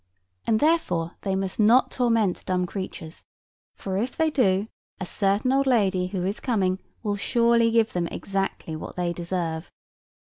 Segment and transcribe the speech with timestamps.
[0.47, 3.23] And therefore they must not torment dumb creatures;
[3.75, 4.65] for if they do,
[4.99, 9.69] a certain old lady who is coming will surely give them exactly what they deserve.